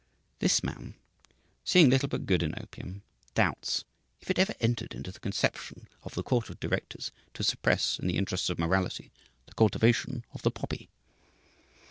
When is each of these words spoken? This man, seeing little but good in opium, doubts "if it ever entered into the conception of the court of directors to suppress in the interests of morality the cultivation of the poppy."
This 0.39 0.63
man, 0.63 0.95
seeing 1.63 1.91
little 1.91 2.09
but 2.09 2.25
good 2.25 2.41
in 2.41 2.55
opium, 2.57 3.03
doubts 3.35 3.83
"if 4.19 4.31
it 4.31 4.39
ever 4.39 4.55
entered 4.59 4.95
into 4.95 5.11
the 5.11 5.19
conception 5.19 5.87
of 6.01 6.15
the 6.15 6.23
court 6.23 6.49
of 6.49 6.59
directors 6.59 7.11
to 7.35 7.43
suppress 7.43 7.99
in 7.99 8.07
the 8.07 8.17
interests 8.17 8.49
of 8.49 8.57
morality 8.57 9.11
the 9.45 9.53
cultivation 9.53 10.25
of 10.33 10.41
the 10.41 10.49
poppy." 10.49 10.89